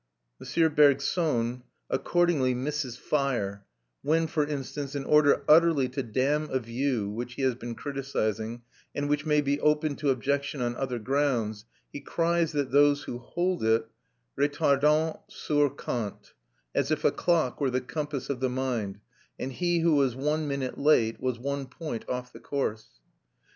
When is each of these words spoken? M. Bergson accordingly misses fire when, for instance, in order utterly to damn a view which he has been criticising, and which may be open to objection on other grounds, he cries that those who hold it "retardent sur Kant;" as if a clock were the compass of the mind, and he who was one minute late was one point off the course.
M. 0.41 0.73
Bergson 0.73 1.61
accordingly 1.87 2.55
misses 2.55 2.97
fire 2.97 3.65
when, 4.01 4.25
for 4.25 4.43
instance, 4.43 4.95
in 4.95 5.05
order 5.05 5.43
utterly 5.47 5.87
to 5.89 6.01
damn 6.01 6.49
a 6.49 6.57
view 6.57 7.07
which 7.11 7.35
he 7.35 7.43
has 7.43 7.53
been 7.53 7.75
criticising, 7.75 8.63
and 8.95 9.07
which 9.07 9.27
may 9.27 9.41
be 9.41 9.59
open 9.61 9.95
to 9.97 10.09
objection 10.09 10.59
on 10.59 10.75
other 10.75 10.97
grounds, 10.97 11.65
he 11.93 11.99
cries 12.01 12.51
that 12.53 12.71
those 12.71 13.03
who 13.03 13.19
hold 13.19 13.63
it 13.63 13.87
"retardent 14.35 15.19
sur 15.27 15.69
Kant;" 15.69 16.33
as 16.73 16.89
if 16.89 17.05
a 17.05 17.11
clock 17.11 17.61
were 17.61 17.69
the 17.69 17.79
compass 17.79 18.27
of 18.27 18.39
the 18.39 18.49
mind, 18.49 18.99
and 19.37 19.53
he 19.53 19.81
who 19.81 19.93
was 19.95 20.15
one 20.15 20.47
minute 20.47 20.79
late 20.79 21.19
was 21.19 21.37
one 21.37 21.67
point 21.67 22.09
off 22.09 22.33
the 22.33 22.39
course. 22.39 22.87